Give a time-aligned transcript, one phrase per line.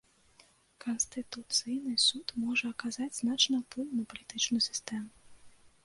[0.85, 5.09] Канстытуцыйны суд можа аказаць значны ўплыў на палітычную сістэму.